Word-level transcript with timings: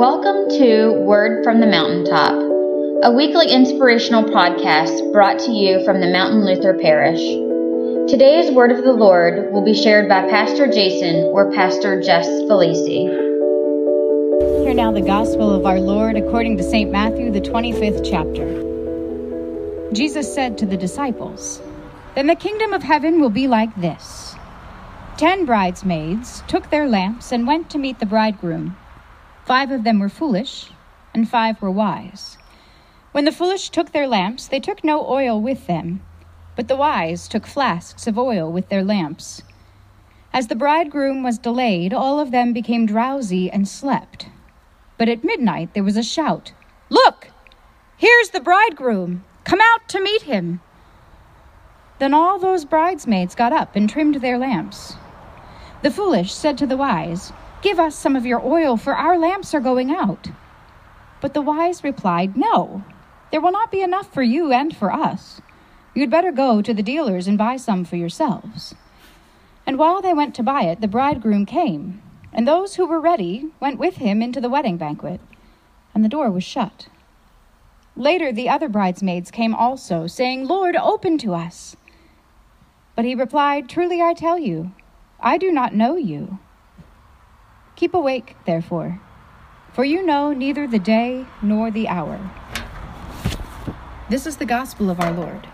Welcome 0.00 0.48
to 0.56 0.92
Word 1.04 1.44
from 1.44 1.60
the 1.60 1.66
Mountaintop, 1.66 2.32
a 3.04 3.12
weekly 3.12 3.52
inspirational 3.52 4.24
podcast 4.24 5.12
brought 5.12 5.38
to 5.40 5.52
you 5.52 5.84
from 5.84 6.00
the 6.00 6.08
Mountain 6.08 6.42
Luther 6.46 6.72
Parish. 6.72 7.20
Today's 8.10 8.50
Word 8.50 8.72
of 8.72 8.82
the 8.82 8.94
Lord 8.94 9.52
will 9.52 9.62
be 9.62 9.74
shared 9.74 10.08
by 10.08 10.22
Pastor 10.22 10.68
Jason 10.68 11.24
or 11.34 11.52
Pastor 11.52 12.00
Jess 12.00 12.26
Felici. 12.48 13.10
Hear 14.64 14.72
now 14.72 14.90
the 14.90 15.02
Gospel 15.02 15.54
of 15.54 15.66
our 15.66 15.78
Lord 15.78 16.16
according 16.16 16.56
to 16.56 16.62
St. 16.62 16.90
Matthew, 16.90 17.30
the 17.30 17.42
25th 17.42 18.02
chapter. 18.10 19.92
Jesus 19.92 20.34
said 20.34 20.56
to 20.56 20.64
the 20.64 20.78
disciples, 20.78 21.60
Then 22.14 22.26
the 22.26 22.36
kingdom 22.36 22.72
of 22.72 22.82
heaven 22.82 23.20
will 23.20 23.28
be 23.28 23.48
like 23.48 23.78
this. 23.78 24.34
Ten 25.18 25.44
bridesmaids 25.44 26.42
took 26.48 26.70
their 26.70 26.88
lamps 26.88 27.32
and 27.32 27.46
went 27.46 27.68
to 27.68 27.76
meet 27.76 27.98
the 27.98 28.06
bridegroom. 28.06 28.78
Five 29.50 29.72
of 29.72 29.82
them 29.82 29.98
were 29.98 30.08
foolish, 30.08 30.70
and 31.12 31.28
five 31.28 31.60
were 31.60 31.72
wise. 31.72 32.38
When 33.10 33.24
the 33.24 33.32
foolish 33.32 33.70
took 33.70 33.90
their 33.90 34.06
lamps, 34.06 34.46
they 34.46 34.60
took 34.60 34.84
no 34.84 35.04
oil 35.04 35.40
with 35.40 35.66
them, 35.66 36.02
but 36.54 36.68
the 36.68 36.76
wise 36.76 37.26
took 37.26 37.48
flasks 37.48 38.06
of 38.06 38.16
oil 38.16 38.52
with 38.52 38.68
their 38.68 38.84
lamps. 38.84 39.42
As 40.32 40.46
the 40.46 40.54
bridegroom 40.54 41.24
was 41.24 41.36
delayed, 41.36 41.92
all 41.92 42.20
of 42.20 42.30
them 42.30 42.52
became 42.52 42.86
drowsy 42.86 43.50
and 43.50 43.66
slept. 43.66 44.28
But 44.96 45.08
at 45.08 45.24
midnight 45.24 45.74
there 45.74 45.82
was 45.82 45.96
a 45.96 46.04
shout 46.04 46.52
Look! 46.88 47.30
Here's 47.96 48.30
the 48.30 48.38
bridegroom! 48.38 49.24
Come 49.42 49.60
out 49.60 49.88
to 49.88 50.00
meet 50.00 50.22
him! 50.22 50.60
Then 51.98 52.14
all 52.14 52.38
those 52.38 52.64
bridesmaids 52.64 53.34
got 53.34 53.52
up 53.52 53.74
and 53.74 53.90
trimmed 53.90 54.20
their 54.20 54.38
lamps. 54.38 54.94
The 55.82 55.90
foolish 55.90 56.32
said 56.32 56.56
to 56.58 56.68
the 56.68 56.76
wise, 56.76 57.32
Give 57.62 57.78
us 57.78 57.94
some 57.94 58.16
of 58.16 58.24
your 58.24 58.44
oil, 58.44 58.76
for 58.76 58.96
our 58.96 59.18
lamps 59.18 59.52
are 59.52 59.60
going 59.60 59.90
out. 59.90 60.28
But 61.20 61.34
the 61.34 61.42
wise 61.42 61.84
replied, 61.84 62.36
No, 62.36 62.84
there 63.30 63.40
will 63.40 63.52
not 63.52 63.70
be 63.70 63.82
enough 63.82 64.12
for 64.12 64.22
you 64.22 64.50
and 64.50 64.74
for 64.74 64.92
us. 64.92 65.42
You 65.94 66.00
had 66.00 66.10
better 66.10 66.32
go 66.32 66.62
to 66.62 66.72
the 66.72 66.82
dealers 66.82 67.28
and 67.28 67.36
buy 67.36 67.56
some 67.56 67.84
for 67.84 67.96
yourselves. 67.96 68.74
And 69.66 69.78
while 69.78 70.00
they 70.00 70.14
went 70.14 70.34
to 70.36 70.42
buy 70.42 70.62
it, 70.62 70.80
the 70.80 70.88
bridegroom 70.88 71.44
came, 71.44 72.00
and 72.32 72.48
those 72.48 72.76
who 72.76 72.86
were 72.86 73.00
ready 73.00 73.50
went 73.60 73.78
with 73.78 73.96
him 73.96 74.22
into 74.22 74.40
the 74.40 74.48
wedding 74.48 74.78
banquet, 74.78 75.20
and 75.94 76.02
the 76.02 76.08
door 76.08 76.30
was 76.30 76.44
shut. 76.44 76.88
Later, 77.94 78.32
the 78.32 78.48
other 78.48 78.68
bridesmaids 78.68 79.30
came 79.30 79.54
also, 79.54 80.06
saying, 80.06 80.46
Lord, 80.46 80.76
open 80.76 81.18
to 81.18 81.34
us. 81.34 81.76
But 82.96 83.04
he 83.04 83.14
replied, 83.14 83.68
Truly 83.68 84.00
I 84.00 84.14
tell 84.14 84.38
you, 84.38 84.72
I 85.20 85.36
do 85.36 85.52
not 85.52 85.74
know 85.74 85.96
you. 85.96 86.38
Keep 87.80 87.94
awake, 87.94 88.36
therefore, 88.44 89.00
for 89.72 89.86
you 89.86 90.04
know 90.04 90.34
neither 90.34 90.66
the 90.66 90.78
day 90.78 91.24
nor 91.40 91.70
the 91.70 91.88
hour. 91.88 92.20
This 94.10 94.26
is 94.26 94.36
the 94.36 94.44
gospel 94.44 94.90
of 94.90 95.00
our 95.00 95.10
Lord. 95.10 95.48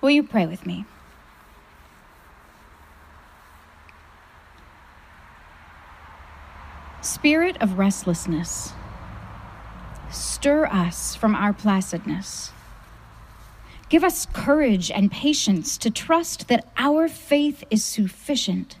Will 0.00 0.08
you 0.08 0.22
pray 0.22 0.46
with 0.46 0.64
me? 0.64 0.86
Spirit 7.02 7.58
of 7.60 7.78
restlessness, 7.78 8.72
stir 10.10 10.64
us 10.64 11.14
from 11.14 11.34
our 11.34 11.52
placidness. 11.52 12.52
Give 13.90 14.02
us 14.02 14.26
courage 14.32 14.90
and 14.90 15.12
patience 15.12 15.76
to 15.76 15.90
trust 15.90 16.48
that 16.48 16.72
our 16.78 17.06
faith 17.06 17.64
is 17.68 17.84
sufficient 17.84 18.78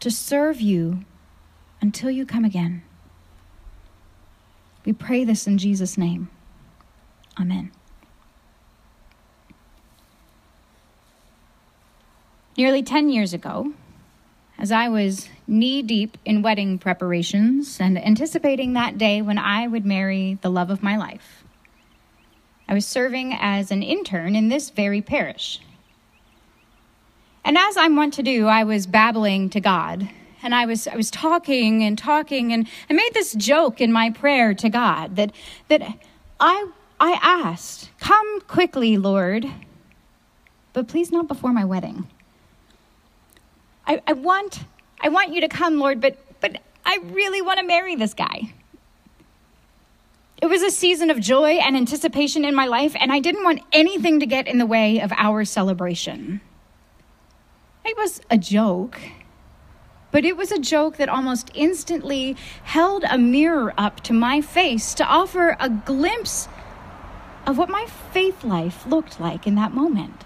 to 0.00 0.10
serve 0.10 0.60
you 0.60 1.04
until 1.80 2.10
you 2.10 2.26
come 2.26 2.44
again. 2.44 2.82
We 4.84 4.92
pray 4.92 5.24
this 5.24 5.46
in 5.46 5.58
Jesus' 5.58 5.98
name. 5.98 6.28
Amen. 7.38 7.72
Nearly 12.56 12.82
10 12.82 13.10
years 13.10 13.34
ago, 13.34 13.72
as 14.58 14.72
I 14.72 14.88
was 14.88 15.28
knee 15.46 15.82
deep 15.82 16.16
in 16.24 16.40
wedding 16.40 16.78
preparations 16.78 17.78
and 17.78 17.98
anticipating 17.98 18.72
that 18.72 18.96
day 18.96 19.20
when 19.20 19.38
I 19.38 19.66
would 19.66 19.84
marry 19.84 20.38
the 20.40 20.50
love 20.50 20.70
of 20.70 20.82
my 20.82 20.96
life, 20.96 21.44
I 22.68 22.74
was 22.74 22.86
serving 22.86 23.34
as 23.34 23.70
an 23.70 23.82
intern 23.82 24.34
in 24.34 24.48
this 24.48 24.70
very 24.70 25.02
parish. 25.02 25.60
And 27.44 27.58
as 27.58 27.76
I'm 27.76 27.94
wont 27.94 28.14
to 28.14 28.22
do, 28.22 28.46
I 28.46 28.64
was 28.64 28.86
babbling 28.86 29.50
to 29.50 29.60
God 29.60 30.08
and 30.46 30.54
I 30.54 30.64
was 30.64 30.86
I 30.86 30.94
was 30.94 31.10
talking 31.10 31.82
and 31.82 31.98
talking 31.98 32.52
and 32.52 32.68
I 32.88 32.92
made 32.94 33.10
this 33.12 33.34
joke 33.34 33.80
in 33.80 33.92
my 33.92 34.10
prayer 34.10 34.54
to 34.54 34.68
God 34.70 35.16
that 35.16 35.32
that 35.68 35.82
I 36.38 36.68
I 37.00 37.18
asked, 37.20 37.90
"Come 37.98 38.40
quickly, 38.42 38.96
Lord, 38.96 39.44
but 40.72 40.86
please 40.86 41.10
not 41.10 41.26
before 41.26 41.52
my 41.52 41.64
wedding." 41.64 42.06
I, 43.88 44.00
I 44.06 44.12
want 44.12 44.64
I 45.00 45.08
want 45.08 45.32
you 45.32 45.40
to 45.40 45.48
come, 45.48 45.80
Lord, 45.80 46.00
but 46.00 46.16
but 46.40 46.62
I 46.84 47.00
really 47.02 47.42
want 47.42 47.58
to 47.58 47.66
marry 47.66 47.96
this 47.96 48.14
guy. 48.14 48.54
It 50.40 50.46
was 50.46 50.62
a 50.62 50.70
season 50.70 51.10
of 51.10 51.18
joy 51.18 51.54
and 51.54 51.76
anticipation 51.76 52.44
in 52.44 52.54
my 52.54 52.66
life, 52.66 52.94
and 53.00 53.10
I 53.10 53.18
didn't 53.18 53.42
want 53.42 53.62
anything 53.72 54.20
to 54.20 54.26
get 54.26 54.46
in 54.46 54.58
the 54.58 54.66
way 54.66 55.00
of 55.00 55.12
our 55.16 55.44
celebration. 55.44 56.40
It 57.84 57.96
was 57.96 58.20
a 58.30 58.38
joke, 58.38 59.00
but 60.16 60.24
it 60.24 60.34
was 60.34 60.50
a 60.50 60.58
joke 60.58 60.96
that 60.96 61.10
almost 61.10 61.50
instantly 61.52 62.34
held 62.62 63.04
a 63.04 63.18
mirror 63.18 63.74
up 63.76 64.00
to 64.00 64.14
my 64.14 64.40
face 64.40 64.94
to 64.94 65.04
offer 65.04 65.54
a 65.60 65.68
glimpse 65.68 66.48
of 67.46 67.58
what 67.58 67.68
my 67.68 67.84
faith 68.14 68.42
life 68.42 68.86
looked 68.86 69.20
like 69.20 69.46
in 69.46 69.56
that 69.56 69.74
moment. 69.74 70.24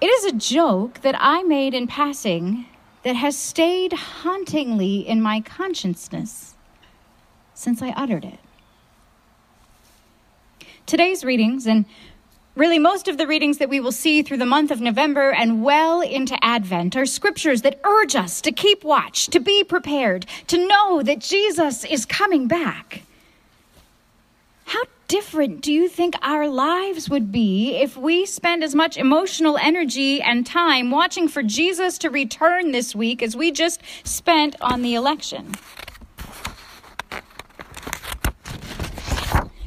It 0.00 0.06
is 0.06 0.24
a 0.24 0.32
joke 0.32 1.02
that 1.02 1.14
I 1.18 1.42
made 1.42 1.74
in 1.74 1.86
passing 1.86 2.64
that 3.02 3.16
has 3.16 3.36
stayed 3.36 3.92
hauntingly 3.92 5.06
in 5.06 5.20
my 5.20 5.42
consciousness 5.42 6.54
since 7.52 7.82
I 7.82 7.90
uttered 7.90 8.24
it. 8.24 8.38
Today's 10.86 11.22
readings 11.22 11.66
and 11.66 11.84
Really, 12.54 12.78
most 12.78 13.08
of 13.08 13.16
the 13.16 13.26
readings 13.26 13.56
that 13.58 13.70
we 13.70 13.80
will 13.80 13.92
see 13.92 14.20
through 14.20 14.36
the 14.36 14.44
month 14.44 14.70
of 14.70 14.78
November 14.78 15.30
and 15.30 15.64
well 15.64 16.02
into 16.02 16.36
Advent 16.44 16.94
are 16.96 17.06
scriptures 17.06 17.62
that 17.62 17.80
urge 17.82 18.14
us 18.14 18.42
to 18.42 18.52
keep 18.52 18.84
watch, 18.84 19.28
to 19.28 19.40
be 19.40 19.64
prepared, 19.64 20.26
to 20.48 20.66
know 20.66 21.02
that 21.02 21.18
Jesus 21.18 21.82
is 21.84 22.04
coming 22.04 22.48
back. 22.48 23.04
How 24.66 24.82
different 25.08 25.62
do 25.62 25.72
you 25.72 25.88
think 25.88 26.14
our 26.20 26.46
lives 26.46 27.08
would 27.08 27.32
be 27.32 27.76
if 27.76 27.96
we 27.96 28.26
spend 28.26 28.62
as 28.62 28.74
much 28.74 28.98
emotional 28.98 29.56
energy 29.56 30.20
and 30.20 30.44
time 30.44 30.90
watching 30.90 31.28
for 31.28 31.42
Jesus 31.42 31.96
to 31.98 32.10
return 32.10 32.72
this 32.72 32.94
week 32.94 33.22
as 33.22 33.34
we 33.34 33.50
just 33.50 33.80
spent 34.04 34.56
on 34.60 34.82
the 34.82 34.94
election? 34.94 35.54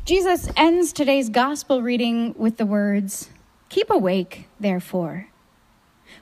Jesus 0.06 0.48
ends 0.56 0.94
today's 0.94 1.30
gospel 1.30 1.82
reading 1.82 2.36
with 2.38 2.58
the 2.58 2.66
words 2.68 3.32
Keep 3.70 3.90
awake, 3.90 4.48
therefore, 4.60 5.30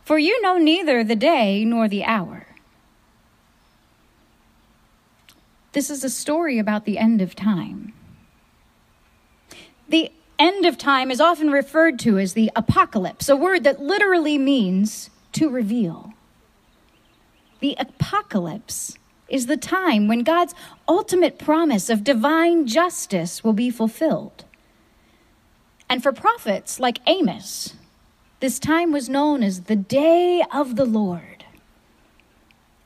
for 0.06 0.18
you 0.18 0.42
know 0.42 0.58
neither 0.58 1.04
the 1.04 1.18
day 1.18 1.66
nor 1.66 1.90
the 1.90 2.06
hour. 2.06 2.48
This 5.74 5.90
is 5.90 6.06
a 6.06 6.10
story 6.10 6.58
about 6.60 6.86
the 6.86 6.98
end 6.98 7.22
of 7.22 7.36
time. 7.36 7.92
The 9.90 10.14
end 10.40 10.66
of 10.66 10.78
time 10.78 11.12
is 11.12 11.20
often 11.20 11.52
referred 11.52 12.00
to 12.00 12.18
as 12.18 12.36
the 12.36 12.52
apocalypse, 12.56 13.28
a 13.28 13.36
word 13.36 13.66
that 13.66 13.82
literally 13.82 14.38
means 14.38 15.10
to 15.34 15.50
reveal. 15.50 16.14
The 17.60 17.76
apocalypse 17.78 18.98
is 19.28 19.46
the 19.46 19.58
time 19.58 20.08
when 20.08 20.24
God's 20.24 20.54
ultimate 20.88 21.40
promise 21.40 21.90
of 21.90 22.04
divine 22.04 22.68
justice 22.68 23.44
will 23.44 23.54
be 23.54 23.70
fulfilled. 23.70 24.46
And 25.90 26.02
for 26.02 26.12
prophets 26.12 26.80
like 26.80 27.00
Amos, 27.08 27.76
this 28.40 28.60
time 28.60 28.92
was 28.92 29.10
known 29.10 29.44
as 29.44 29.64
the 29.64 29.76
day 29.76 30.44
of 30.54 30.76
the 30.76 30.86
Lord. 30.86 31.46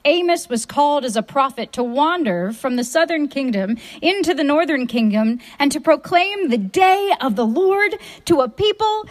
Amos 0.06 0.48
was 0.48 0.66
called 0.66 1.04
as 1.04 1.18
a 1.18 1.24
prophet 1.24 1.74
to 1.74 1.84
wander 1.84 2.54
from 2.54 2.78
the 2.78 2.84
southern 2.84 3.28
kingdom 3.28 3.78
into 4.02 4.34
the 4.34 4.44
northern 4.44 4.88
kingdom 4.88 5.40
and 5.60 5.72
to 5.72 5.82
proclaim 5.82 6.50
the 6.50 6.58
day 6.58 7.12
of 7.20 7.36
the 7.36 7.46
Lord 7.46 7.96
to 8.26 8.42
a 8.42 8.48
people 8.48 9.06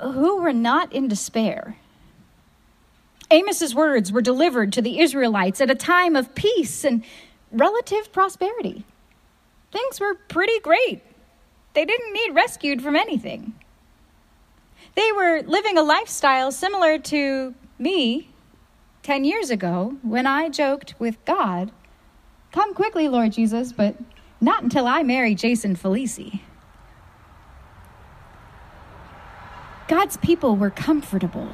who 0.00 0.40
were 0.40 0.52
not 0.52 0.92
in 0.92 1.08
despair 1.08 1.76
Amos's 3.30 3.74
words 3.74 4.10
were 4.10 4.22
delivered 4.22 4.72
to 4.72 4.82
the 4.82 5.00
Israelites 5.00 5.60
at 5.60 5.70
a 5.70 5.74
time 5.74 6.16
of 6.16 6.34
peace 6.34 6.84
and 6.84 7.04
relative 7.52 8.12
prosperity. 8.12 8.84
Things 9.72 10.00
were 10.00 10.14
pretty 10.14 10.58
great. 10.60 11.02
They 11.74 11.84
didn't 11.84 12.12
need 12.12 12.34
rescued 12.34 12.82
from 12.82 12.96
anything. 12.96 13.54
They 14.94 15.12
were 15.12 15.42
living 15.42 15.76
a 15.76 15.82
lifestyle 15.82 16.50
similar 16.50 16.98
to 16.98 17.54
me 17.78 18.30
10 19.02 19.24
years 19.24 19.50
ago 19.50 19.96
when 20.02 20.26
I 20.26 20.48
joked 20.48 20.94
with 20.98 21.22
God 21.24 21.70
Come 22.52 22.74
quickly, 22.74 23.08
Lord 23.08 23.32
Jesus, 23.32 23.72
but 23.72 23.96
not 24.40 24.62
until 24.62 24.86
I 24.86 25.02
marry 25.02 25.34
Jason 25.34 25.76
Felici. 25.76 26.40
God's 29.86 30.16
people 30.18 30.56
were 30.56 30.70
comfortable, 30.70 31.50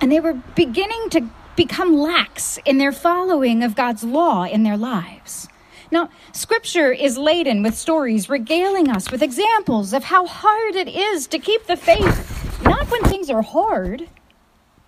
and 0.00 0.10
they 0.10 0.20
were 0.20 0.34
beginning 0.54 1.10
to 1.10 1.28
become 1.56 1.96
lax 1.96 2.58
in 2.64 2.78
their 2.78 2.92
following 2.92 3.62
of 3.62 3.74
God's 3.74 4.04
law 4.04 4.44
in 4.44 4.62
their 4.62 4.76
lives. 4.76 5.48
Now, 5.90 6.10
scripture 6.32 6.92
is 6.92 7.16
laden 7.16 7.62
with 7.62 7.76
stories 7.76 8.28
regaling 8.28 8.88
us 8.90 9.10
with 9.10 9.22
examples 9.22 9.92
of 9.92 10.04
how 10.04 10.26
hard 10.26 10.74
it 10.74 10.88
is 10.88 11.26
to 11.28 11.38
keep 11.38 11.66
the 11.66 11.76
faith, 11.76 12.62
not 12.62 12.90
when 12.90 13.02
things 13.04 13.30
are 13.30 13.42
hard, 13.42 14.08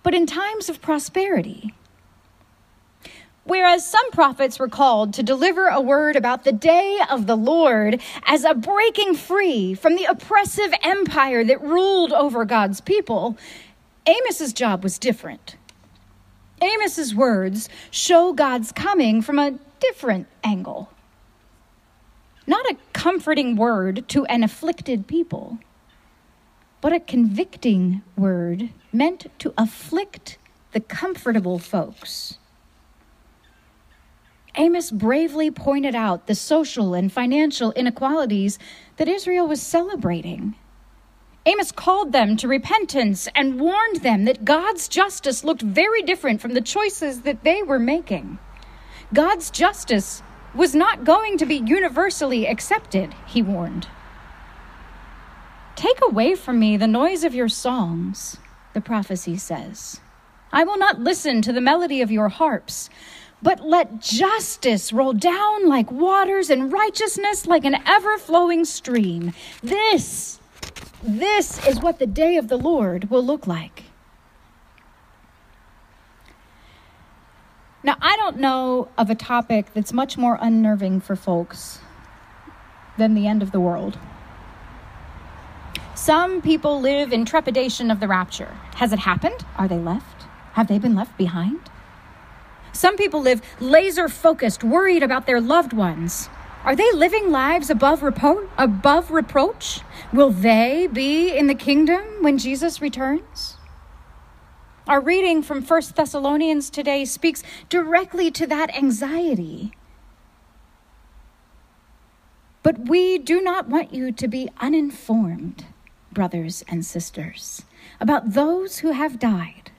but 0.03 0.13
in 0.13 0.25
times 0.25 0.69
of 0.69 0.81
prosperity. 0.81 1.73
Whereas 3.45 3.89
some 3.89 4.11
prophets 4.11 4.59
were 4.59 4.67
called 4.67 5.13
to 5.15 5.23
deliver 5.23 5.67
a 5.67 5.81
word 5.81 6.15
about 6.15 6.43
the 6.43 6.51
day 6.51 6.99
of 7.09 7.25
the 7.25 7.35
Lord 7.37 7.99
as 8.25 8.43
a 8.43 8.53
breaking 8.53 9.15
free 9.15 9.73
from 9.73 9.95
the 9.95 10.05
oppressive 10.05 10.71
empire 10.83 11.43
that 11.43 11.61
ruled 11.61 12.13
over 12.13 12.45
God's 12.45 12.79
people, 12.79 13.37
Amos's 14.07 14.53
job 14.53 14.83
was 14.83 14.97
different. 14.97 15.55
Amos's 16.61 17.15
words 17.15 17.69
show 17.91 18.33
God's 18.33 18.71
coming 18.71 19.21
from 19.21 19.39
a 19.39 19.57
different 19.79 20.27
angle. 20.43 20.89
Not 22.47 22.65
a 22.65 22.77
comforting 22.93 23.55
word 23.55 24.07
to 24.09 24.25
an 24.25 24.43
afflicted 24.43 25.07
people, 25.07 25.59
but 26.81 26.93
a 26.93 26.99
convicting 26.99 28.01
word 28.17 28.69
meant 28.91 29.27
to 29.39 29.53
afflict 29.57 30.37
the 30.71 30.79
comfortable 30.79 31.59
folks. 31.59 32.39
Amos 34.55 34.91
bravely 34.91 35.51
pointed 35.51 35.95
out 35.95 36.27
the 36.27 36.35
social 36.35 36.93
and 36.93 37.11
financial 37.11 37.71
inequalities 37.73 38.57
that 38.97 39.07
Israel 39.07 39.47
was 39.47 39.61
celebrating. 39.61 40.55
Amos 41.49 41.71
called 41.71 42.11
them 42.11 42.37
to 42.37 42.47
repentance 42.47 43.27
and 43.33 43.59
warned 43.59 44.03
them 44.03 44.25
that 44.25 44.45
God's 44.45 44.87
justice 44.87 45.43
looked 45.43 45.63
very 45.63 46.03
different 46.03 46.41
from 46.41 46.53
the 46.53 46.61
choices 46.61 47.21
that 47.21 47.43
they 47.43 47.63
were 47.63 47.79
making. 47.79 48.37
God's 49.15 49.49
justice 49.49 50.21
was 50.53 50.75
not 50.75 51.05
going 51.05 51.39
to 51.39 51.47
be 51.47 51.55
universally 51.55 52.45
accepted, 52.45 53.15
he 53.25 53.41
warned. 53.41 53.87
Take 55.75 55.97
away 56.03 56.35
from 56.35 56.59
me 56.59 56.77
the 56.77 56.85
noise 56.85 57.23
of 57.23 57.33
your 57.33 57.49
songs, 57.49 58.37
the 58.75 58.81
prophecy 58.81 59.35
says. 59.35 60.01
I 60.53 60.63
will 60.63 60.77
not 60.77 60.99
listen 60.99 61.41
to 61.41 61.51
the 61.51 61.61
melody 61.61 62.01
of 62.03 62.11
your 62.11 62.29
harps. 62.29 62.91
But 63.41 63.65
let 63.65 64.01
justice 64.01 64.93
roll 64.93 65.13
down 65.13 65.67
like 65.67 65.89
waters 65.91 66.51
and 66.51 66.71
righteousness 66.71 67.47
like 67.47 67.65
an 67.65 67.77
ever 67.87 68.19
flowing 68.19 68.65
stream. 68.65 69.33
This, 69.63 70.39
this 71.03 71.65
is 71.67 71.79
what 71.79 71.99
the 71.99 72.07
day 72.07 72.37
of 72.37 72.47
the 72.47 72.57
Lord 72.57 73.09
will 73.09 73.25
look 73.25 73.47
like. 73.47 73.85
Now, 77.83 77.95
I 78.01 78.17
don't 78.17 78.37
know 78.37 78.89
of 78.97 79.09
a 79.09 79.15
topic 79.15 79.73
that's 79.73 79.93
much 79.93 80.17
more 80.17 80.37
unnerving 80.41 80.99
for 80.99 81.15
folks 81.15 81.79
than 82.97 83.13
the 83.13 83.25
end 83.25 83.41
of 83.41 83.51
the 83.51 83.59
world. 83.59 83.97
Some 85.95 86.41
people 86.41 86.81
live 86.81 87.13
in 87.13 87.25
trepidation 87.25 87.89
of 87.89 87.99
the 87.99 88.07
rapture. 88.07 88.57
Has 88.75 88.91
it 88.91 88.99
happened? 88.99 89.45
Are 89.57 89.67
they 89.67 89.77
left? 89.77 90.23
Have 90.53 90.67
they 90.67 90.79
been 90.79 90.95
left 90.95 91.17
behind? 91.17 91.59
Some 92.73 92.97
people 92.97 93.21
live 93.21 93.41
laser 93.59 94.09
focused, 94.09 94.63
worried 94.63 95.03
about 95.03 95.25
their 95.25 95.41
loved 95.41 95.73
ones. 95.73 96.29
Are 96.63 96.75
they 96.75 96.91
living 96.91 97.31
lives 97.31 97.69
above, 97.69 98.01
repro- 98.01 98.49
above 98.57 99.11
reproach? 99.11 99.81
Will 100.11 100.29
they 100.29 100.87
be 100.87 101.31
in 101.35 101.47
the 101.47 101.55
kingdom 101.55 102.03
when 102.21 102.37
Jesus 102.37 102.81
returns? 102.81 103.57
Our 104.85 104.99
reading 104.99 105.41
from 105.41 105.63
1 105.63 105.81
Thessalonians 105.95 106.69
today 106.69 107.05
speaks 107.05 107.43
directly 107.69 108.29
to 108.31 108.47
that 108.47 108.75
anxiety. 108.75 109.71
But 112.61 112.89
we 112.89 113.17
do 113.17 113.41
not 113.41 113.69
want 113.69 113.93
you 113.93 114.11
to 114.11 114.27
be 114.27 114.49
uninformed, 114.59 115.65
brothers 116.11 116.63
and 116.67 116.85
sisters, 116.85 117.63
about 118.01 118.33
those 118.33 118.79
who 118.79 118.91
have 118.91 119.19
died 119.19 119.71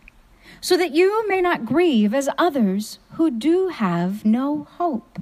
so 0.60 0.76
that 0.76 0.92
you 0.92 1.26
may 1.28 1.40
not 1.40 1.64
grieve 1.64 2.14
as 2.14 2.28
others 2.38 2.98
who 3.12 3.30
do 3.30 3.68
have 3.68 4.24
no 4.24 4.64
hope. 4.78 5.18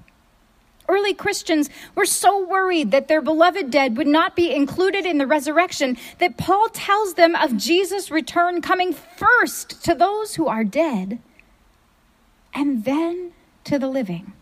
Early 0.88 1.12
Christians 1.12 1.68
were 1.94 2.06
so 2.06 2.46
worried 2.46 2.92
that 2.92 3.08
their 3.08 3.20
beloved 3.20 3.70
dead 3.70 3.96
would 3.98 4.06
not 4.06 4.34
be 4.34 4.54
included 4.54 5.04
in 5.04 5.18
the 5.18 5.26
resurrection 5.26 5.98
that 6.18 6.38
Paul 6.38 6.70
tells 6.70 7.14
them 7.14 7.36
of 7.36 7.58
Jesus' 7.58 8.10
return 8.10 8.62
coming 8.62 8.94
first 8.94 9.84
to 9.84 9.94
those 9.94 10.36
who 10.36 10.48
are 10.48 10.64
dead 10.64 11.18
and 12.54 12.84
then 12.84 13.32
to 13.64 13.78
the 13.78 13.88
living. 13.88 14.32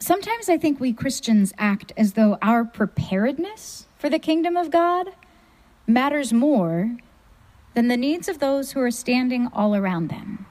Sometimes 0.00 0.48
I 0.48 0.58
think 0.58 0.80
we 0.80 0.92
Christians 0.92 1.52
act 1.58 1.92
as 1.96 2.14
though 2.14 2.38
our 2.42 2.64
preparedness 2.64 3.86
for 3.96 4.10
the 4.10 4.18
kingdom 4.18 4.56
of 4.56 4.70
God 4.70 5.10
matters 5.86 6.32
more 6.32 6.96
than 7.74 7.88
the 7.88 7.96
needs 7.96 8.28
of 8.28 8.38
those 8.38 8.72
who 8.72 8.80
are 8.80 8.90
standing 8.90 9.48
all 9.52 9.76
around 9.76 10.08
them. 10.08 10.45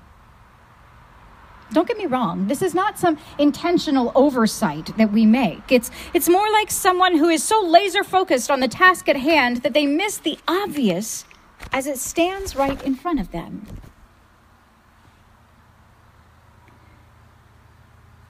Don't 1.75 1.89
get 1.89 1.98
me 1.98 2.06
wrong, 2.06 2.48
this 2.48 2.62
is 2.62 2.74
not 2.74 2.98
some 2.98 3.18
intentional 3.38 4.13
oversight 4.16 4.95
that 4.95 5.12
we 5.12 5.25
make. 5.25 5.74
It's, 5.74 5.92
it's 6.13 6.30
more 6.30 6.50
like 6.50 6.72
someone 6.72 7.18
who 7.18 7.27
is 7.27 7.44
so 7.44 7.62
laser 7.62 8.01
focused 8.01 8.50
on 8.50 8.62
the 8.62 8.69
task 8.69 9.10
at 9.10 9.18
hand 9.18 9.57
that 9.57 9.74
they 9.74 9.86
miss 9.86 10.18
the 10.18 10.39
obvious 10.48 11.25
as 11.74 11.86
it 11.86 11.98
stands 11.98 12.56
right 12.56 12.81
in 12.83 12.95
front 12.95 13.19
of 13.19 13.33
them. 13.33 13.68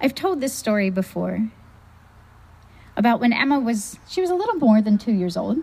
I've 0.02 0.16
told 0.16 0.42
this 0.42 0.56
story 0.56 0.90
before 0.90 1.52
about 2.98 3.20
when 3.20 3.32
Emma 3.32 3.60
was, 3.60 4.00
she 4.08 4.22
was 4.22 4.32
a 4.32 4.36
little 4.36 4.56
more 4.56 4.82
than 4.82 4.98
two 4.98 5.14
years 5.14 5.38
old. 5.38 5.60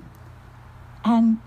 And 1.05 1.41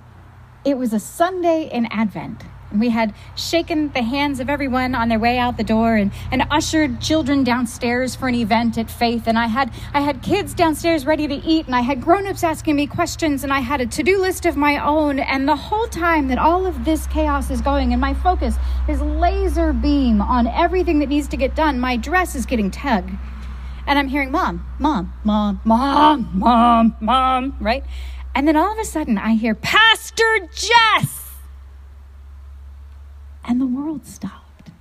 it 0.65 0.77
was 0.77 0.91
a 0.91 0.99
Sunday 0.99 1.69
in 1.71 1.85
Advent. 1.85 2.43
And 2.75 2.81
we 2.81 2.89
had 2.89 3.13
shaken 3.37 3.93
the 3.93 4.01
hands 4.01 4.41
of 4.41 4.49
everyone 4.49 4.95
on 4.95 5.07
their 5.07 5.17
way 5.17 5.37
out 5.37 5.55
the 5.55 5.63
door 5.63 5.95
and, 5.95 6.11
and 6.29 6.43
ushered 6.51 6.99
children 6.99 7.45
downstairs 7.45 8.17
for 8.17 8.27
an 8.27 8.35
event 8.35 8.77
at 8.77 8.91
Faith. 8.91 9.27
And 9.27 9.39
I 9.39 9.47
had 9.47 9.71
I 9.93 10.01
had 10.01 10.21
kids 10.21 10.53
downstairs 10.53 11.05
ready 11.05 11.25
to 11.25 11.35
eat, 11.35 11.67
and 11.67 11.73
I 11.73 11.79
had 11.79 12.01
grown-ups 12.01 12.43
asking 12.43 12.75
me 12.75 12.85
questions, 12.85 13.45
and 13.45 13.53
I 13.53 13.61
had 13.61 13.79
a 13.79 13.85
to-do 13.85 14.19
list 14.19 14.45
of 14.45 14.57
my 14.57 14.77
own. 14.77 15.19
And 15.19 15.47
the 15.47 15.55
whole 15.55 15.87
time 15.87 16.27
that 16.27 16.37
all 16.37 16.65
of 16.65 16.83
this 16.83 17.07
chaos 17.07 17.49
is 17.49 17.61
going, 17.61 17.93
and 17.93 18.01
my 18.01 18.13
focus 18.13 18.57
is 18.89 19.01
laser 19.01 19.71
beam 19.71 20.21
on 20.21 20.45
everything 20.45 20.99
that 20.99 21.07
needs 21.07 21.29
to 21.29 21.37
get 21.37 21.55
done, 21.55 21.79
my 21.79 21.95
dress 21.95 22.35
is 22.35 22.45
getting 22.45 22.71
tugged. 22.71 23.11
And 23.87 23.97
I'm 23.97 24.09
hearing 24.09 24.31
mom, 24.31 24.65
mom, 24.79 25.13
mom, 25.23 25.61
mom, 25.63 26.29
mom, 26.33 26.97
mom, 26.99 27.55
right? 27.61 27.85
And 28.35 28.45
then 28.45 28.57
all 28.57 28.73
of 28.73 28.79
a 28.79 28.83
sudden, 28.83 29.17
I 29.17 29.35
hear, 29.35 29.55
Pastor 29.55 30.49
Jess! 30.53 31.24
And 33.45 33.61
the 33.61 33.65
world 33.65 34.05
stopped. 34.05 34.71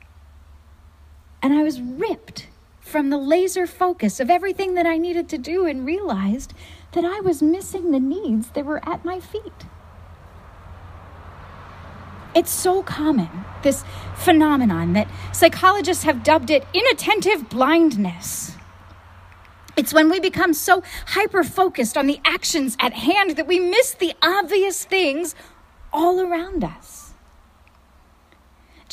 And 1.43 1.53
I 1.53 1.63
was 1.63 1.81
ripped 1.81 2.49
from 2.81 3.11
the 3.11 3.19
laser 3.19 3.67
focus 3.67 4.21
of 4.21 4.31
everything 4.31 4.75
that 4.75 4.87
I 4.87 4.97
needed 4.97 5.29
to 5.31 5.39
do 5.39 5.67
and 5.67 5.85
realized 5.85 6.55
that 6.93 7.05
I 7.05 7.21
was 7.21 7.43
missing 7.43 7.91
the 7.91 8.01
needs 8.01 8.49
that 8.51 8.65
were 8.65 8.87
at 8.89 9.05
my 9.05 9.21
feet. 9.21 9.67
It's 12.35 12.51
so 12.51 12.83
common, 12.83 13.29
this 13.63 13.85
phenomenon 14.17 14.93
that 14.95 15.09
psychologists 15.33 16.05
have 16.05 16.25
dubbed 16.25 16.51
it 16.51 16.67
inattentive 16.73 17.49
blindness. 17.49 18.57
It's 19.77 19.93
when 19.93 20.09
we 20.09 20.21
become 20.21 20.55
so 20.55 20.83
hyper 21.09 21.45
focused 21.45 21.97
on 21.97 22.07
the 22.07 22.21
actions 22.25 22.77
at 22.81 22.93
hand 22.93 23.37
that 23.37 23.47
we 23.47 23.61
miss 23.61 23.93
the 23.93 24.15
obvious 24.23 24.85
things 24.85 25.35
all 25.93 26.21
around 26.21 26.65
us. 26.65 27.04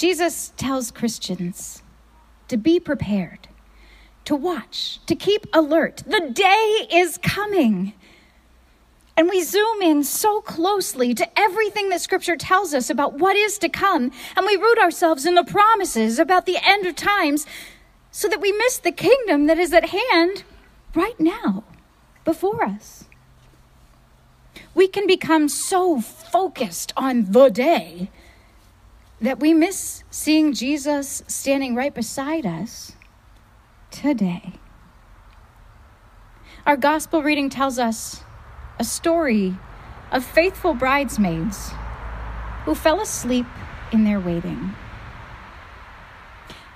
Jesus 0.02 0.52
tells 0.58 0.90
Christians 0.90 1.84
to 2.48 2.58
be 2.58 2.80
prepared, 2.80 3.50
to 4.26 4.36
watch, 4.36 5.00
to 5.06 5.14
keep 5.14 5.46
alert. 5.54 6.02
The 6.08 6.32
day 6.34 6.88
is 6.92 7.20
coming. 7.20 7.94
And 9.16 9.30
we 9.30 9.44
zoom 9.44 9.84
in 9.84 10.04
so 10.04 10.42
closely 10.42 11.14
to 11.14 11.40
everything 11.40 11.90
that 11.90 12.02
Scripture 12.02 12.36
tells 12.36 12.74
us 12.74 12.90
about 12.90 13.20
what 13.20 13.36
is 13.36 13.60
to 13.60 13.70
come, 13.70 14.12
and 14.36 14.44
we 14.44 14.56
root 14.56 14.80
ourselves 14.80 15.28
in 15.28 15.36
the 15.36 15.44
promises 15.44 16.18
about 16.18 16.48
the 16.48 16.58
end 16.64 16.88
of 16.88 16.96
times 16.96 17.46
so 18.10 18.28
that 18.28 18.42
we 18.42 18.52
miss 18.52 18.80
the 18.80 18.92
kingdom 18.92 19.46
that 19.46 19.60
is 19.60 19.72
at 19.72 19.90
hand 19.90 20.44
right 20.96 21.20
now 21.20 21.64
before 22.26 22.64
us. 22.64 23.06
We 24.74 24.88
can 24.88 25.06
become 25.06 25.48
so 25.48 26.02
focused 26.02 26.92
on 26.98 27.34
the 27.34 27.50
day 27.50 28.10
that 29.22 29.40
we 29.40 29.54
miss 29.54 30.04
seeing 30.10 30.52
Jesus 30.54 31.24
standing 31.28 31.76
right 31.76 31.94
beside 31.94 32.46
us 32.46 32.94
today. 33.92 34.54
Our 36.66 36.76
gospel 36.76 37.22
reading 37.22 37.50
tells 37.50 37.78
us 37.78 38.24
a 38.80 38.84
story 38.84 39.56
of 40.12 40.26
faithful 40.26 40.74
bridesmaids 40.74 41.72
who 42.66 42.74
fell 42.74 43.00
asleep 43.00 43.46
in 43.92 44.04
their 44.04 44.20
waiting. 44.20 44.74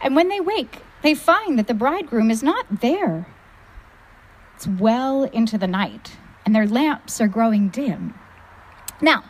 And 0.01 0.15
when 0.15 0.29
they 0.29 0.39
wake, 0.39 0.79
they 1.01 1.15
find 1.15 1.57
that 1.57 1.67
the 1.67 1.73
bridegroom 1.73 2.29
is 2.29 2.43
not 2.43 2.81
there. 2.81 3.27
It's 4.55 4.67
well 4.67 5.23
into 5.23 5.57
the 5.57 5.67
night, 5.67 6.17
and 6.45 6.55
their 6.55 6.67
lamps 6.67 7.19
are 7.19 7.27
growing 7.27 7.69
dim. 7.69 8.13
Now, 9.01 9.23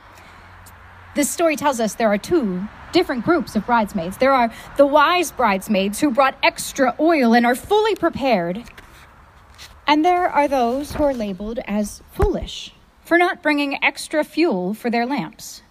this 1.15 1.29
story 1.29 1.55
tells 1.55 1.79
us 1.79 1.95
there 1.95 2.11
are 2.11 2.17
two 2.17 2.67
different 2.95 3.25
groups 3.25 3.57
of 3.57 3.65
bridesmaids. 3.65 4.15
There 4.19 4.31
are 4.31 4.49
the 4.77 4.85
wise 4.85 5.29
bridesmaids 5.29 5.99
who 5.99 6.11
brought 6.11 6.37
extra 6.41 6.95
oil 6.97 7.35
and 7.35 7.45
are 7.45 7.53
fully 7.53 7.93
prepared. 7.93 8.63
And 9.85 10.05
there 10.05 10.29
are 10.29 10.47
those 10.47 10.93
who 10.93 11.03
are 11.03 11.13
labeled 11.13 11.59
as 11.67 12.01
foolish 12.13 12.73
for 13.03 13.17
not 13.17 13.43
bringing 13.43 13.83
extra 13.83 14.23
fuel 14.23 14.73
for 14.73 14.89
their 14.89 15.05
lamps. 15.05 15.61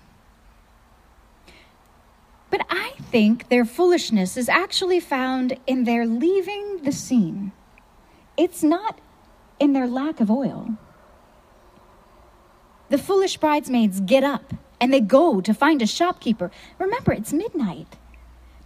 But 2.50 2.66
I 2.68 2.90
think 3.10 3.48
their 3.48 3.64
foolishness 3.64 4.36
is 4.36 4.50
actually 4.50 5.00
found 5.00 5.56
in 5.66 5.84
their 5.84 6.04
leaving 6.04 6.82
the 6.82 6.92
scene. 6.92 7.52
It's 8.36 8.62
not 8.62 9.00
in 9.58 9.72
their 9.72 9.86
lack 9.86 10.20
of 10.20 10.30
oil. 10.30 10.76
The 12.90 12.98
foolish 12.98 13.38
bridesmaids 13.38 14.00
get 14.00 14.24
up 14.24 14.52
and 14.84 14.92
they 14.92 15.00
go 15.00 15.40
to 15.40 15.54
find 15.54 15.80
a 15.80 15.86
shopkeeper. 15.86 16.50
Remember, 16.78 17.10
it's 17.10 17.32
midnight. 17.32 17.96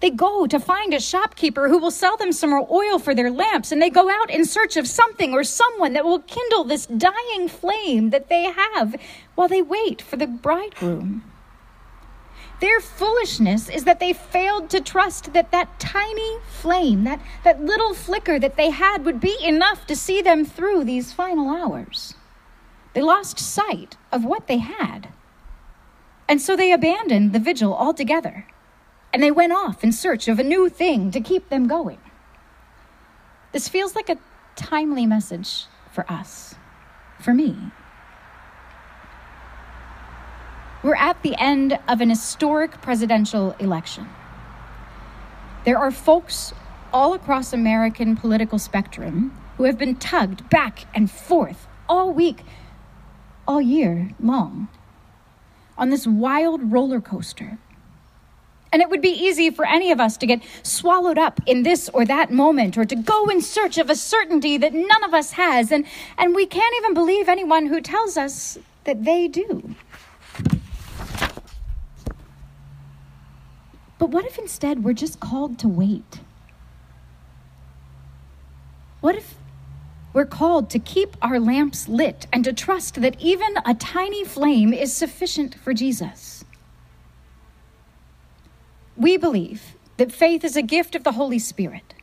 They 0.00 0.10
go 0.10 0.48
to 0.48 0.58
find 0.58 0.92
a 0.92 0.98
shopkeeper 0.98 1.68
who 1.68 1.78
will 1.78 1.92
sell 1.92 2.16
them 2.16 2.32
some 2.32 2.50
more 2.50 2.66
oil 2.68 2.98
for 2.98 3.14
their 3.14 3.30
lamps, 3.30 3.70
and 3.70 3.80
they 3.80 3.88
go 3.88 4.10
out 4.10 4.28
in 4.28 4.44
search 4.44 4.76
of 4.76 4.88
something 4.88 5.32
or 5.32 5.44
someone 5.44 5.92
that 5.92 6.04
will 6.04 6.18
kindle 6.18 6.64
this 6.64 6.86
dying 6.86 7.46
flame 7.46 8.10
that 8.10 8.28
they 8.28 8.50
have 8.50 8.96
while 9.36 9.46
they 9.46 9.62
wait 9.62 10.02
for 10.02 10.16
the 10.16 10.26
bridegroom. 10.26 11.22
Their 12.60 12.80
foolishness 12.80 13.68
is 13.68 13.84
that 13.84 14.00
they 14.00 14.12
failed 14.12 14.70
to 14.70 14.80
trust 14.80 15.34
that 15.34 15.52
that 15.52 15.78
tiny 15.78 16.38
flame, 16.48 17.04
that, 17.04 17.20
that 17.44 17.64
little 17.64 17.94
flicker 17.94 18.40
that 18.40 18.56
they 18.56 18.70
had, 18.70 19.04
would 19.04 19.20
be 19.20 19.36
enough 19.40 19.86
to 19.86 19.94
see 19.94 20.20
them 20.20 20.44
through 20.44 20.82
these 20.82 21.12
final 21.12 21.48
hours. 21.48 22.14
They 22.92 23.02
lost 23.02 23.38
sight 23.38 23.96
of 24.10 24.24
what 24.24 24.48
they 24.48 24.58
had. 24.58 25.10
And 26.28 26.42
so 26.42 26.56
they 26.56 26.72
abandoned 26.72 27.32
the 27.32 27.38
vigil 27.38 27.74
altogether. 27.74 28.46
And 29.12 29.22
they 29.22 29.30
went 29.30 29.52
off 29.52 29.82
in 29.82 29.92
search 29.92 30.28
of 30.28 30.38
a 30.38 30.44
new 30.44 30.68
thing 30.68 31.10
to 31.12 31.20
keep 31.20 31.48
them 31.48 31.66
going. 31.66 31.98
This 33.52 33.68
feels 33.68 33.96
like 33.96 34.10
a 34.10 34.18
timely 34.54 35.06
message 35.06 35.64
for 35.90 36.04
us, 36.10 36.54
for 37.18 37.32
me. 37.32 37.56
We're 40.82 40.94
at 40.94 41.22
the 41.22 41.34
end 41.40 41.78
of 41.88 42.00
an 42.00 42.10
historic 42.10 42.82
presidential 42.82 43.52
election. 43.58 44.08
There 45.64 45.78
are 45.78 45.90
folks 45.90 46.52
all 46.92 47.14
across 47.14 47.52
American 47.52 48.16
political 48.16 48.58
spectrum 48.58 49.36
who 49.56 49.64
have 49.64 49.78
been 49.78 49.96
tugged 49.96 50.48
back 50.50 50.84
and 50.94 51.10
forth 51.10 51.66
all 51.88 52.12
week, 52.12 52.42
all 53.46 53.60
year 53.60 54.10
long, 54.20 54.68
on 55.78 55.90
this 55.90 56.06
wild 56.06 56.72
roller 56.72 57.00
coaster. 57.00 57.58
And 58.70 58.82
it 58.82 58.90
would 58.90 59.00
be 59.00 59.08
easy 59.08 59.48
for 59.48 59.64
any 59.64 59.90
of 59.90 59.98
us 60.00 60.18
to 60.18 60.26
get 60.26 60.42
swallowed 60.62 61.16
up 61.16 61.40
in 61.46 61.62
this 61.62 61.88
or 61.88 62.04
that 62.04 62.30
moment 62.30 62.76
or 62.76 62.84
to 62.84 62.96
go 62.96 63.28
in 63.28 63.40
search 63.40 63.78
of 63.78 63.88
a 63.88 63.96
certainty 63.96 64.58
that 64.58 64.74
none 64.74 65.04
of 65.04 65.14
us 65.14 65.32
has. 65.32 65.72
And, 65.72 65.86
and 66.18 66.34
we 66.34 66.44
can't 66.44 66.74
even 66.76 66.92
believe 66.92 67.28
anyone 67.28 67.66
who 67.66 67.80
tells 67.80 68.18
us 68.18 68.58
that 68.84 69.04
they 69.04 69.26
do. 69.26 69.74
But 73.98 74.10
what 74.10 74.26
if 74.26 74.38
instead 74.38 74.84
we're 74.84 74.92
just 74.92 75.18
called 75.18 75.58
to 75.60 75.68
wait? 75.68 76.20
What 79.00 79.14
if 79.14 79.34
we're 80.18 80.26
called 80.26 80.68
to 80.68 80.80
keep 80.80 81.16
our 81.22 81.38
lamps 81.38 81.88
lit 81.88 82.26
and 82.32 82.42
to 82.42 82.52
trust 82.52 83.00
that 83.00 83.14
even 83.20 83.54
a 83.64 83.72
tiny 83.72 84.24
flame 84.24 84.74
is 84.74 84.92
sufficient 84.92 85.54
for 85.54 85.72
Jesus? 85.72 86.44
We 88.96 89.16
believe 89.16 89.76
that 89.96 90.10
faith 90.10 90.42
is 90.42 90.56
a 90.56 90.62
gift 90.62 90.96
of 90.96 91.04
the 91.04 91.12
Holy 91.12 91.38
Spirit. 91.38 91.94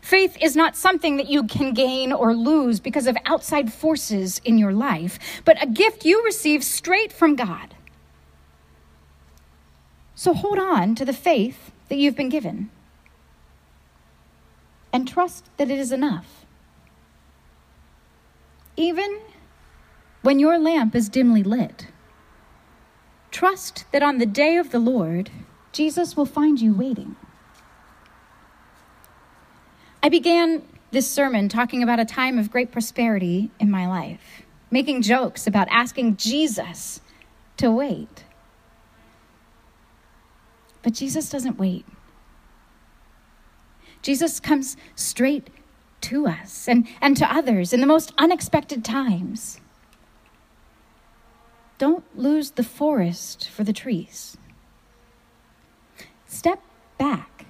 Faith 0.00 0.36
is 0.40 0.54
not 0.54 0.76
something 0.76 1.16
that 1.16 1.28
you 1.28 1.42
can 1.42 1.74
gain 1.74 2.12
or 2.12 2.32
lose 2.32 2.78
because 2.78 3.08
of 3.08 3.16
outside 3.26 3.72
forces 3.72 4.40
in 4.44 4.56
your 4.56 4.72
life, 4.72 5.18
but 5.44 5.60
a 5.60 5.66
gift 5.66 6.04
you 6.04 6.24
receive 6.24 6.62
straight 6.62 7.12
from 7.12 7.34
God. 7.34 7.74
So 10.14 10.32
hold 10.32 10.60
on 10.60 10.94
to 10.94 11.04
the 11.04 11.12
faith 11.12 11.72
that 11.88 11.96
you've 11.96 12.14
been 12.14 12.28
given 12.28 12.70
and 14.92 15.08
trust 15.08 15.50
that 15.56 15.72
it 15.72 15.78
is 15.80 15.90
enough. 15.90 16.43
Even 18.76 19.20
when 20.22 20.38
your 20.38 20.58
lamp 20.58 20.94
is 20.94 21.08
dimly 21.08 21.42
lit, 21.42 21.88
trust 23.30 23.84
that 23.92 24.02
on 24.02 24.18
the 24.18 24.26
day 24.26 24.56
of 24.56 24.70
the 24.70 24.78
Lord, 24.78 25.30
Jesus 25.72 26.16
will 26.16 26.26
find 26.26 26.60
you 26.60 26.74
waiting. 26.74 27.16
I 30.02 30.08
began 30.08 30.62
this 30.90 31.10
sermon 31.10 31.48
talking 31.48 31.82
about 31.82 31.98
a 31.98 32.04
time 32.04 32.38
of 32.38 32.50
great 32.50 32.70
prosperity 32.70 33.50
in 33.58 33.70
my 33.70 33.86
life, 33.86 34.42
making 34.70 35.02
jokes 35.02 35.46
about 35.46 35.68
asking 35.70 36.16
Jesus 36.16 37.00
to 37.56 37.70
wait. 37.70 38.24
But 40.82 40.92
Jesus 40.92 41.30
doesn't 41.30 41.58
wait. 41.58 41.86
Jesus 44.02 44.38
comes 44.38 44.76
straight 44.94 45.48
to 46.04 46.26
us 46.26 46.68
and, 46.68 46.86
and 47.00 47.16
to 47.16 47.34
others 47.34 47.72
in 47.72 47.80
the 47.80 47.86
most 47.86 48.12
unexpected 48.18 48.84
times. 48.84 49.60
Don't 51.78 52.04
lose 52.16 52.52
the 52.52 52.62
forest 52.62 53.48
for 53.48 53.64
the 53.64 53.72
trees. 53.72 54.36
Step 56.26 56.60
back 56.98 57.46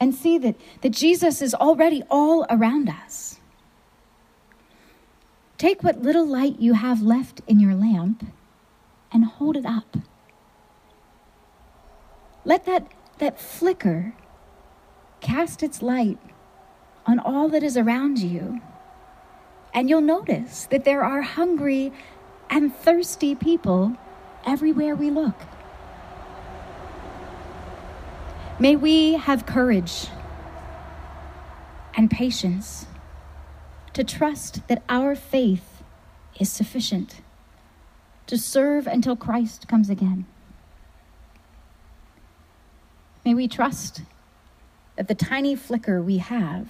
and 0.00 0.14
see 0.14 0.38
that, 0.38 0.56
that 0.80 0.90
Jesus 0.90 1.42
is 1.42 1.54
already 1.54 2.02
all 2.10 2.46
around 2.50 2.88
us. 2.88 3.38
Take 5.58 5.84
what 5.84 6.02
little 6.02 6.26
light 6.26 6.58
you 6.58 6.72
have 6.72 7.02
left 7.02 7.40
in 7.46 7.60
your 7.60 7.74
lamp 7.74 8.26
and 9.12 9.24
hold 9.24 9.56
it 9.56 9.66
up. 9.66 9.96
Let 12.44 12.64
that, 12.66 12.90
that 13.18 13.38
flicker 13.38 14.14
cast 15.20 15.62
its 15.62 15.82
light 15.82 16.18
on 17.06 17.18
all 17.18 17.48
that 17.48 17.62
is 17.62 17.76
around 17.76 18.18
you. 18.18 18.60
And 19.74 19.88
you'll 19.88 20.00
notice 20.00 20.66
that 20.70 20.84
there 20.84 21.02
are 21.02 21.22
hungry 21.22 21.92
and 22.50 22.74
thirsty 22.74 23.34
people 23.34 23.96
everywhere 24.44 24.94
we 24.94 25.10
look. 25.10 25.34
May 28.58 28.76
we 28.76 29.14
have 29.14 29.46
courage 29.46 30.08
and 31.96 32.10
patience 32.10 32.86
to 33.94 34.04
trust 34.04 34.66
that 34.68 34.82
our 34.88 35.14
faith 35.14 35.82
is 36.38 36.50
sufficient 36.50 37.20
to 38.26 38.38
serve 38.38 38.86
until 38.86 39.16
Christ 39.16 39.68
comes 39.68 39.90
again. 39.90 40.26
May 43.24 43.34
we 43.34 43.48
trust 43.48 44.02
that 44.96 45.08
the 45.08 45.14
tiny 45.14 45.56
flicker 45.56 46.02
we 46.02 46.18
have 46.18 46.68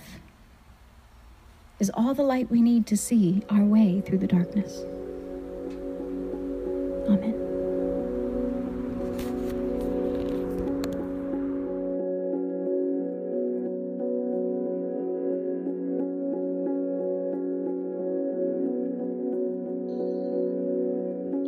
is 1.79 1.91
all 1.95 2.15
the 2.15 2.23
light 2.23 2.51
we 2.51 2.63
need 2.63 2.87
to 2.87 2.97
see 2.97 3.43
our 3.49 3.65
way 3.65 4.01
through 4.01 4.19
the 4.19 4.27
darkness. 4.27 4.85
Amen. 7.09 7.39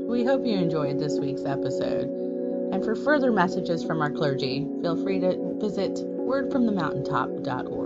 We 0.09 0.25
hope 0.25 0.45
you 0.45 0.57
enjoyed 0.57 0.99
this 0.99 1.19
week's 1.21 1.45
episode. 1.45 2.09
And 2.73 2.85
for 2.85 2.97
further 2.97 3.31
messages 3.31 3.85
from 3.85 4.01
our 4.01 4.11
clergy, 4.11 4.67
feel 4.81 5.01
free 5.01 5.21
to 5.21 5.57
visit 5.61 5.99
wordfromthemountaintop.org. 6.27 7.84